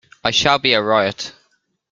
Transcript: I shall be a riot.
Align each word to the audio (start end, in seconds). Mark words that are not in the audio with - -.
I 0.23 0.31
shall 0.31 0.57
be 0.57 0.73
a 0.73 0.81
riot. 0.81 1.31